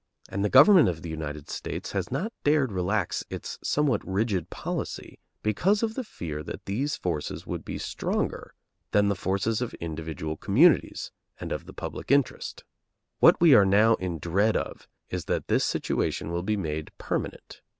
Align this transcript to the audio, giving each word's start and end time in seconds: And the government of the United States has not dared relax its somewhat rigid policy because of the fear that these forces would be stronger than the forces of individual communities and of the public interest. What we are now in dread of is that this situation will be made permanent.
And 0.29 0.43
the 0.43 0.49
government 0.49 0.89
of 0.89 1.03
the 1.03 1.11
United 1.11 1.47
States 1.47 1.91
has 1.91 2.09
not 2.11 2.33
dared 2.43 2.71
relax 2.71 3.23
its 3.29 3.59
somewhat 3.61 4.01
rigid 4.03 4.49
policy 4.49 5.19
because 5.43 5.83
of 5.83 5.93
the 5.93 6.03
fear 6.03 6.41
that 6.41 6.65
these 6.65 6.95
forces 6.95 7.45
would 7.45 7.63
be 7.63 7.77
stronger 7.77 8.55
than 8.93 9.09
the 9.09 9.15
forces 9.15 9.61
of 9.61 9.75
individual 9.75 10.37
communities 10.37 11.11
and 11.39 11.51
of 11.51 11.67
the 11.67 11.71
public 11.73 12.09
interest. 12.09 12.63
What 13.19 13.39
we 13.39 13.53
are 13.53 13.63
now 13.63 13.93
in 13.97 14.17
dread 14.17 14.57
of 14.57 14.87
is 15.11 15.25
that 15.25 15.47
this 15.49 15.65
situation 15.65 16.31
will 16.31 16.41
be 16.41 16.57
made 16.57 16.89
permanent. 16.97 17.61